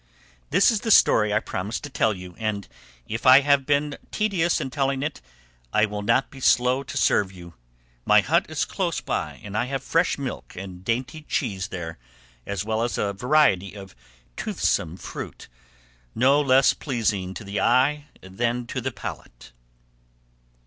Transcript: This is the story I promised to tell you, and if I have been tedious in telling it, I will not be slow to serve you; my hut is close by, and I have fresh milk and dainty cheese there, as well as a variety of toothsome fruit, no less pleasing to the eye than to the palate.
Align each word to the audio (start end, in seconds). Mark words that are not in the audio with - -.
This 0.49 0.71
is 0.71 0.81
the 0.81 0.89
story 0.89 1.31
I 1.31 1.39
promised 1.39 1.83
to 1.83 1.89
tell 1.91 2.11
you, 2.15 2.33
and 2.39 2.67
if 3.07 3.27
I 3.27 3.41
have 3.41 3.67
been 3.67 3.99
tedious 4.09 4.59
in 4.59 4.71
telling 4.71 5.03
it, 5.03 5.21
I 5.71 5.85
will 5.85 6.01
not 6.01 6.31
be 6.31 6.39
slow 6.39 6.81
to 6.81 6.97
serve 6.97 7.31
you; 7.31 7.53
my 8.03 8.21
hut 8.21 8.47
is 8.49 8.65
close 8.65 8.99
by, 8.99 9.39
and 9.43 9.55
I 9.55 9.65
have 9.65 9.83
fresh 9.83 10.17
milk 10.17 10.55
and 10.55 10.83
dainty 10.83 11.21
cheese 11.21 11.67
there, 11.67 11.99
as 12.47 12.65
well 12.65 12.81
as 12.81 12.97
a 12.97 13.13
variety 13.13 13.75
of 13.75 13.95
toothsome 14.35 14.97
fruit, 14.97 15.47
no 16.15 16.41
less 16.41 16.73
pleasing 16.73 17.35
to 17.35 17.43
the 17.43 17.59
eye 17.61 18.05
than 18.21 18.65
to 18.65 18.81
the 18.81 18.91
palate. 18.91 19.51